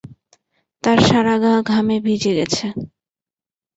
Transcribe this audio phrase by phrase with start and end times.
[0.83, 2.65] তাঁর সারা গা ঘামে ভিজে গেছে।